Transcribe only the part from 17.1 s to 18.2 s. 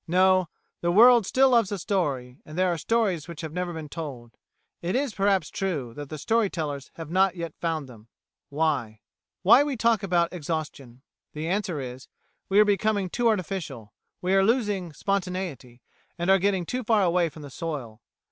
from the soil.